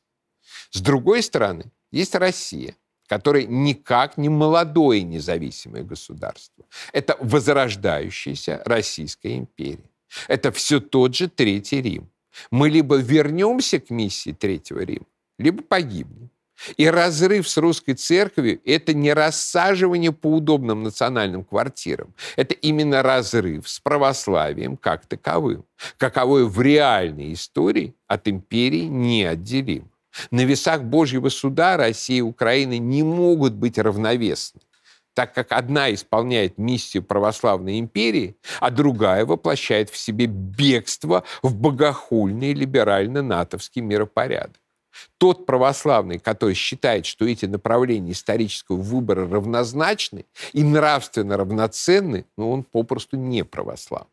С 0.71 0.81
другой 0.81 1.21
стороны, 1.21 1.65
есть 1.91 2.15
Россия, 2.15 2.75
которая 3.07 3.45
никак 3.45 4.17
не 4.17 4.29
молодое 4.29 5.03
независимое 5.03 5.83
государство. 5.83 6.65
Это 6.93 7.17
возрождающаяся 7.19 8.61
Российская 8.65 9.37
империя. 9.37 9.89
Это 10.27 10.51
все 10.51 10.79
тот 10.79 11.15
же 11.15 11.27
Третий 11.27 11.81
Рим. 11.81 12.09
Мы 12.51 12.69
либо 12.69 12.95
вернемся 12.95 13.79
к 13.79 13.89
миссии 13.89 14.31
Третьего 14.31 14.79
Рима, 14.79 15.05
либо 15.37 15.61
погибнем. 15.61 16.29
И 16.77 16.89
разрыв 16.89 17.47
с 17.47 17.57
русской 17.57 17.93
церковью– 17.93 18.59
это 18.65 18.93
не 18.93 19.13
рассаживание 19.13 20.11
по 20.11 20.27
удобным 20.27 20.83
национальным 20.83 21.43
квартирам. 21.43 22.13
Это 22.35 22.53
именно 22.53 23.01
разрыв 23.01 23.67
с 23.67 23.79
православием 23.79 24.77
как 24.77 25.05
таковым, 25.05 25.65
каковое 25.97 26.45
в 26.45 26.61
реальной 26.61 27.33
истории 27.33 27.95
от 28.07 28.27
империи 28.27 28.83
неотделимо. 28.83 29.87
На 30.29 30.41
весах 30.41 30.83
Божьего 30.83 31.29
суда 31.29 31.77
Россия 31.77 32.17
и 32.17 32.21
Украина 32.21 32.77
не 32.77 33.01
могут 33.01 33.53
быть 33.53 33.77
равновесны, 33.77 34.61
так 35.13 35.33
как 35.33 35.51
одна 35.51 35.93
исполняет 35.93 36.57
миссию 36.57 37.03
православной 37.03 37.79
империи, 37.79 38.35
а 38.59 38.71
другая 38.71 39.25
воплощает 39.25 39.89
в 39.89 39.97
себе 39.97 40.25
бегство 40.25 41.23
в 41.41 41.55
богохульный 41.55 42.53
либерально-натовский 42.53 43.81
миропорядок. 43.81 44.59
Тот 45.17 45.45
православный, 45.45 46.19
который 46.19 46.55
считает, 46.55 47.05
что 47.05 47.25
эти 47.25 47.45
направления 47.45 48.11
исторического 48.11 48.77
выбора 48.77 49.27
равнозначны 49.27 50.25
и 50.53 50.63
нравственно 50.63 51.37
равноценны, 51.37 52.25
ну, 52.37 52.51
он 52.51 52.63
попросту 52.63 53.17
не 53.17 53.43
православный. 53.43 54.11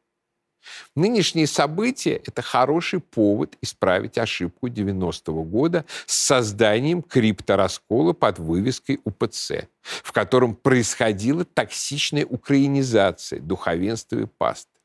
Нынешние 0.94 1.46
события– 1.46 2.20
это 2.26 2.42
хороший 2.42 3.00
повод 3.00 3.56
исправить 3.62 4.18
ошибку 4.18 4.68
90-го 4.68 5.44
года 5.44 5.84
с 6.06 6.16
созданием 6.16 7.02
криптораскола 7.02 8.12
под 8.12 8.38
вывеской 8.38 9.00
УПЦ, 9.04 9.68
в 9.82 10.12
котором 10.12 10.54
происходила 10.54 11.44
токсичная 11.44 12.26
украинизация 12.26 13.40
духовенства 13.40 14.18
и 14.18 14.26
пасты. 14.26 14.77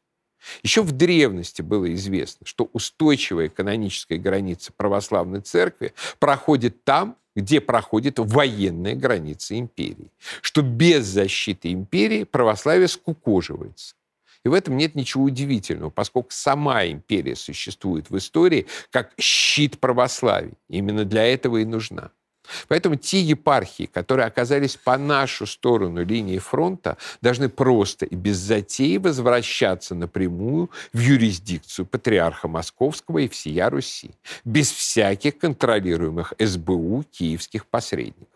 Еще 0.62 0.82
в 0.82 0.92
древности 0.92 1.62
было 1.62 1.94
известно, 1.94 2.46
что 2.46 2.70
устойчивая 2.74 3.50
каноническая 3.50 4.18
граница 4.18 4.72
православной 4.76 5.42
церкви 5.42 5.94
проходит 6.20 6.84
там, 6.84 7.18
где 7.36 7.62
проходит 7.62 8.20
военная 8.20 8.96
граница 8.96 9.58
империи, 9.58 10.12
что 10.42 10.62
без 10.62 11.06
защиты 11.06 11.72
империи 11.72 12.24
православие 12.24 12.88
скукоживается. 12.88 13.96
И 14.46 14.50
в 14.50 14.54
этом 14.54 14.76
нет 14.76 14.94
ничего 14.96 15.24
удивительного, 15.24 15.90
поскольку 15.90 16.32
сама 16.32 16.86
империя 16.86 17.36
существует 17.36 18.10
в 18.10 18.18
истории 18.18 18.68
как 18.92 19.14
щит 19.18 19.80
православия. 19.80 20.54
Именно 20.68 21.06
для 21.06 21.24
этого 21.24 21.58
и 21.58 21.66
нужна. 21.66 22.12
Поэтому 22.68 22.96
те 22.96 23.22
епархии, 23.22 23.86
которые 23.86 24.28
оказались 24.28 24.76
по 24.76 24.98
нашу 24.98 25.46
сторону 25.46 26.04
линии 26.04 26.40
фронта, 26.40 26.98
должны 27.22 27.50
просто 27.50 28.06
и 28.06 28.16
без 28.16 28.38
затеи 28.38 28.98
возвращаться 28.98 29.96
напрямую 29.96 30.70
в 30.92 31.00
юрисдикцию 31.00 31.86
патриарха 31.86 32.48
Московского 32.48 33.20
и 33.20 33.28
всея 33.28 33.70
Руси, 33.70 34.12
без 34.46 34.72
всяких 34.72 35.38
контролируемых 35.38 36.34
СБУ 36.40 37.04
киевских 37.12 37.66
посредников. 37.66 38.34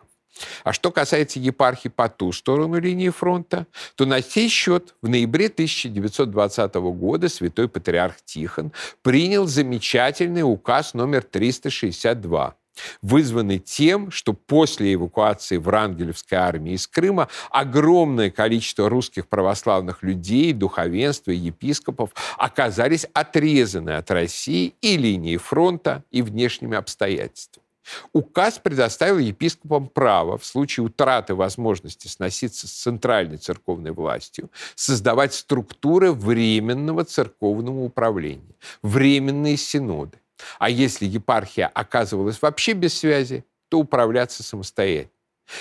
А 0.64 0.72
что 0.72 0.90
касается 0.90 1.40
епархии 1.40 1.88
по 1.88 2.08
ту 2.08 2.32
сторону 2.32 2.78
линии 2.78 3.08
фронта, 3.08 3.66
то 3.96 4.06
на 4.06 4.22
сей 4.22 4.48
счет 4.48 4.94
в 5.02 5.08
ноябре 5.08 5.46
1920 5.46 6.74
года 6.74 7.28
святой 7.28 7.68
патриарх 7.68 8.16
Тихон 8.24 8.72
принял 9.02 9.46
замечательный 9.46 10.42
указ 10.42 10.94
номер 10.94 11.22
362 11.22 12.54
вызванный 13.02 13.58
тем, 13.58 14.10
что 14.10 14.32
после 14.32 14.94
эвакуации 14.94 15.56
Врангелевской 15.56 16.38
армии 16.38 16.72
из 16.72 16.86
Крыма 16.86 17.28
огромное 17.50 18.30
количество 18.30 18.88
русских 18.88 19.28
православных 19.28 20.02
людей, 20.02 20.52
духовенства 20.52 21.30
и 21.30 21.36
епископов 21.36 22.10
оказались 22.36 23.06
отрезаны 23.12 23.90
от 23.90 24.10
России 24.10 24.74
и 24.80 24.96
линии 24.96 25.36
фронта, 25.36 26.04
и 26.10 26.22
внешними 26.22 26.76
обстоятельствами. 26.76 27.64
Указ 28.12 28.58
предоставил 28.58 29.18
епископам 29.18 29.88
право 29.88 30.38
в 30.38 30.44
случае 30.44 30.86
утраты 30.86 31.34
возможности 31.34 32.08
сноситься 32.08 32.68
с 32.68 32.72
центральной 32.72 33.38
церковной 33.38 33.92
властью 33.92 34.50
создавать 34.74 35.34
структуры 35.34 36.12
временного 36.12 37.04
церковного 37.04 37.80
управления, 37.80 38.56
временные 38.82 39.56
синоды. 39.56 40.18
А 40.58 40.70
если 40.70 41.06
епархия 41.06 41.66
оказывалась 41.66 42.40
вообще 42.40 42.72
без 42.72 42.98
связи, 42.98 43.44
то 43.68 43.78
управляться 43.78 44.42
самостоятельно. 44.42 45.10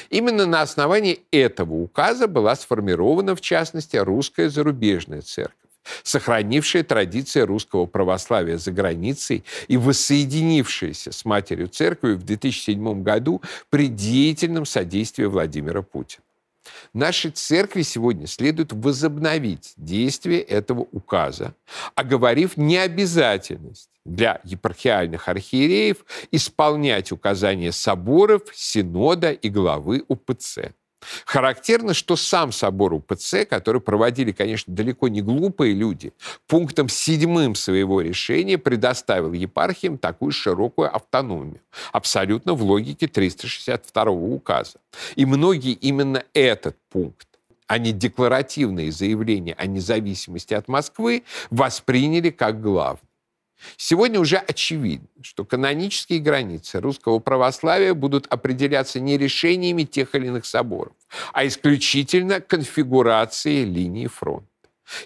Именно 0.10 0.46
на 0.46 0.62
основании 0.62 1.22
этого 1.32 1.76
указа 1.76 2.28
была 2.28 2.56
сформирована, 2.56 3.36
в 3.36 3.42
частности, 3.42 3.96
русская 3.98 4.50
зарубежная 4.50 5.22
церковь 5.22 5.56
сохранившая 6.04 6.84
традиции 6.84 7.42
русского 7.42 7.86
православия 7.86 8.58
за 8.58 8.72
границей 8.72 9.44
и 9.68 9.78
воссоединившаяся 9.78 11.12
с 11.12 11.26
Матерью 11.26 11.68
Церкви 11.68 12.14
в 12.14 12.24
2007 12.24 13.04
году 13.04 13.42
при 13.70 13.88
деятельном 13.88 14.66
содействии 14.66 15.26
Владимира 15.26 15.82
Путина. 15.82 16.24
Нашей 16.94 17.32
церкви 17.32 17.82
сегодня 17.82 18.28
следует 18.28 18.74
возобновить 18.74 19.74
действие 19.78 20.42
этого 20.42 20.88
указа, 20.92 21.54
оговорив 21.96 22.58
необязательность 22.58 23.90
для 24.06 24.42
епархиальных 24.44 25.28
архиереев 25.28 26.06
исполнять 26.32 27.12
указания 27.12 27.72
соборов, 27.72 28.44
синода 28.54 29.32
и 29.32 29.50
главы 29.50 30.04
УПЦ. 30.08 30.60
Характерно, 31.26 31.94
что 31.94 32.16
сам 32.16 32.52
собор 32.52 32.94
УПЦ, 32.94 33.46
который 33.48 33.82
проводили, 33.82 34.32
конечно, 34.32 34.74
далеко 34.74 35.08
не 35.08 35.22
глупые 35.22 35.74
люди, 35.74 36.14
пунктом 36.48 36.90
седьмым 36.90 37.56
своего 37.56 38.02
решения 38.02 38.58
предоставил 38.58 39.34
епархиям 39.34 39.98
такую 39.98 40.32
широкую 40.32 40.94
автономию, 40.94 41.62
абсолютно 41.92 42.54
в 42.54 42.64
логике 42.64 43.08
362 43.08 44.10
указа. 44.12 44.80
И 45.16 45.26
многие 45.26 45.74
именно 45.74 46.24
этот 46.34 46.78
пункт 46.90 47.28
а 47.68 47.80
не 47.80 47.92
декларативные 47.92 48.92
заявления 48.92 49.54
о 49.54 49.68
независимости 49.68 50.54
от 50.54 50.70
Москвы 50.70 51.24
восприняли 51.50 52.30
как 52.30 52.62
главное. 52.62 53.07
Сегодня 53.76 54.20
уже 54.20 54.38
очевидно, 54.38 55.08
что 55.22 55.46
канонические 55.46 56.20
границы 56.20 56.80
русского 56.80 57.20
православия 57.20 57.94
будут 57.94 58.28
определяться 58.28 59.00
не 59.00 59.18
решениями 59.18 59.84
тех 59.84 60.16
или 60.16 60.28
иных 60.28 60.46
соборов, 60.46 60.94
а 61.34 61.46
исключительно 61.46 62.40
конфигурацией 62.40 63.66
линии 63.66 64.08
фронта. 64.08 64.48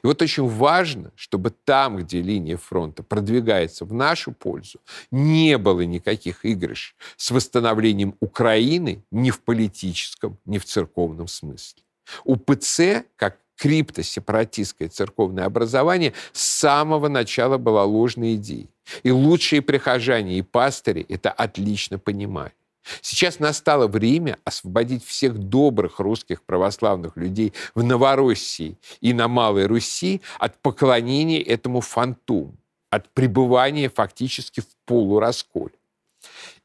И 0.04 0.08
вот 0.08 0.22
очень 0.22 0.48
важно, 0.48 1.12
чтобы 1.16 1.50
там, 1.50 1.98
где 1.98 2.22
линия 2.22 2.58
фронта 2.58 3.04
продвигается 3.04 3.86
в 3.86 3.94
нашу 3.94 4.32
пользу, 4.32 4.80
не 5.10 5.58
было 5.58 5.82
никаких 5.82 6.46
игрыш 6.46 6.96
с 7.18 7.32
восстановлением 7.32 8.16
Украины 8.20 9.04
ни 9.12 9.32
в 9.32 9.42
политическом, 9.42 10.38
ни 10.46 10.58
в 10.58 10.66
церковном 10.66 11.28
смысле. 11.28 11.82
УПЦ, 12.26 13.06
как 13.16 13.38
криптосепаратистское 13.62 14.90
церковное 14.90 15.46
образование 15.46 16.14
с 16.34 16.42
самого 16.42 17.10
начала 17.10 17.60
была 17.60 17.84
ложной 17.84 18.34
идеей. 18.36 18.72
И 19.04 19.12
лучшие 19.12 19.62
прихожане 19.62 20.40
и 20.40 20.42
пастыри 20.42 21.06
это 21.08 21.30
отлично 21.30 22.00
понимали. 22.00 22.54
Сейчас 23.02 23.38
настало 23.38 23.88
время 23.88 24.40
освободить 24.44 25.06
всех 25.06 25.38
добрых 25.38 26.00
русских 26.00 26.42
православных 26.42 27.16
людей 27.16 27.54
в 27.76 27.84
Новороссии 27.84 28.80
и 29.00 29.14
на 29.14 29.28
Малой 29.28 29.68
Руси 29.68 30.22
от 30.40 30.58
поклонения 30.58 31.40
этому 31.40 31.82
фантому, 31.82 32.56
от 32.90 33.08
пребывания 33.10 33.90
фактически 33.90 34.62
в 34.62 34.68
полурасколе. 34.86 35.76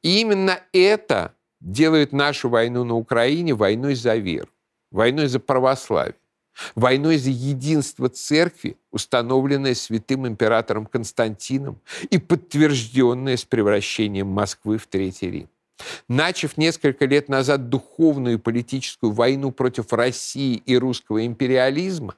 И 0.03 0.23
именно 0.23 0.61
это 0.73 1.35
делает 1.61 2.13
нашу 2.13 2.49
войну 2.49 2.85
на 2.85 2.95
Украине 2.95 3.53
войной 3.53 3.95
за 3.97 4.17
веру, 4.17 4.49
войной 4.91 5.27
за 5.27 5.41
православие 5.41 6.15
войной 6.75 7.19
за 7.19 7.31
единство 7.31 8.09
церкви, 8.09 8.77
установленное 8.91 9.75
святым 9.75 10.27
императором 10.27 10.87
Константином 10.87 11.81
и 12.11 12.19
подтвержденное 12.19 13.37
с 13.37 13.45
превращением 13.45 14.29
Москвы 14.29 14.79
в 14.79 14.87
Третий 14.87 15.31
Рим. 15.31 15.49
Начав 16.09 16.57
несколько 16.57 17.05
лет 17.05 17.29
назад 17.29 17.69
духовную 17.69 18.37
и 18.37 18.41
политическую 18.41 19.13
войну 19.13 19.53
против 19.53 19.93
России 19.93 20.57
и 20.65 20.77
русского 20.77 21.27
империализма, 21.27 22.15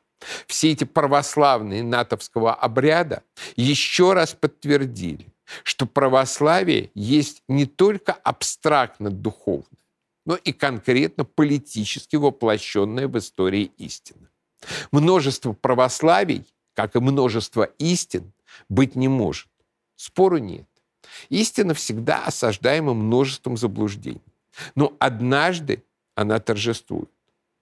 все 0.46 0.72
эти 0.72 0.84
православные 0.84 1.82
натовского 1.82 2.54
обряда 2.54 3.22
еще 3.56 4.12
раз 4.12 4.34
подтвердили, 4.34 5.26
что 5.62 5.86
православие 5.86 6.90
есть 6.94 7.42
не 7.48 7.66
только 7.66 8.12
абстрактно 8.12 9.10
духовное, 9.10 9.66
но 10.26 10.36
и 10.36 10.52
конкретно 10.52 11.24
политически 11.24 12.16
воплощенная 12.16 13.08
в 13.08 13.16
истории 13.18 13.70
истина. 13.78 14.27
Множество 14.90 15.52
православий, 15.52 16.44
как 16.74 16.96
и 16.96 17.00
множество 17.00 17.64
истин, 17.78 18.32
быть 18.68 18.96
не 18.96 19.08
может. 19.08 19.48
Спору 19.96 20.38
нет. 20.38 20.66
Истина 21.28 21.74
всегда 21.74 22.24
осаждаема 22.24 22.94
множеством 22.94 23.56
заблуждений. 23.56 24.22
Но 24.74 24.94
однажды 24.98 25.84
она 26.14 26.38
торжествует. 26.38 27.10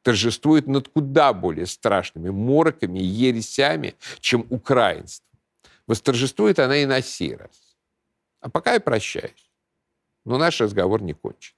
Торжествует 0.02 0.66
над 0.66 0.88
куда 0.88 1.32
более 1.32 1.66
страшными 1.66 2.30
мороками 2.30 3.00
и 3.00 3.04
ересями, 3.04 3.94
чем 4.20 4.46
украинство. 4.50 5.26
Восторжествует 5.86 6.58
она 6.58 6.76
и 6.76 6.86
на 6.86 7.02
сей 7.02 7.34
раз. 7.34 7.76
А 8.40 8.48
пока 8.48 8.74
я 8.74 8.80
прощаюсь. 8.80 9.50
Но 10.24 10.38
наш 10.38 10.60
разговор 10.60 11.02
не 11.02 11.12
кончен. 11.12 11.55